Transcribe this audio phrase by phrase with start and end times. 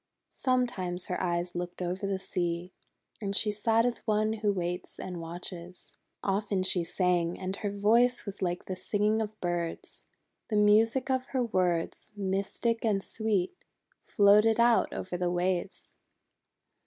[0.33, 2.71] Sometimes her eyes looked over the sea,
[3.21, 5.99] and she sat as one who waits and watches.
[6.23, 10.07] Often she sang, and her voice was like the singing of birds.
[10.47, 13.53] The music of her words, mystic and sweet,
[14.01, 15.99] floated out over the waves.